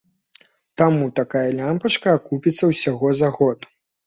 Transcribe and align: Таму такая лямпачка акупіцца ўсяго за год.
Таму 0.81 1.09
такая 1.19 1.43
лямпачка 1.59 2.17
акупіцца 2.21 2.63
ўсяго 2.73 3.13
за 3.23 3.29
год. 3.39 3.71